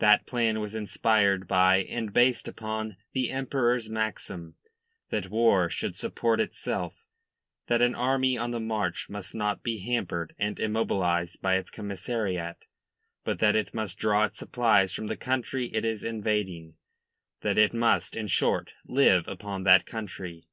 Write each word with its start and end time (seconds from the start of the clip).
That 0.00 0.26
plan 0.26 0.58
was 0.58 0.74
inspired 0.74 1.46
by 1.46 1.84
and 1.84 2.12
based 2.12 2.48
upon 2.48 2.96
the 3.12 3.30
Emperor's 3.30 3.88
maxim 3.88 4.56
that 5.10 5.30
war 5.30 5.70
should 5.70 5.96
support 5.96 6.40
itself; 6.40 6.96
that 7.68 7.80
an 7.80 7.94
army 7.94 8.36
on 8.36 8.50
the 8.50 8.58
march 8.58 9.08
must 9.08 9.32
not 9.32 9.62
be 9.62 9.78
hampered 9.78 10.34
and 10.40 10.58
immobilised 10.58 11.40
by 11.40 11.54
its 11.54 11.70
commissariat, 11.70 12.64
but 13.22 13.38
that 13.38 13.54
it 13.54 13.72
must 13.72 13.96
draw 14.00 14.24
its 14.24 14.40
supplies 14.40 14.92
from 14.92 15.06
the 15.06 15.16
country 15.16 15.66
it 15.72 15.84
is 15.84 16.02
invading; 16.02 16.74
that 17.42 17.56
it 17.56 17.72
must, 17.72 18.16
in 18.16 18.26
short, 18.26 18.72
live 18.86 19.28
upon 19.28 19.62
that 19.62 19.86
country. 19.86 20.48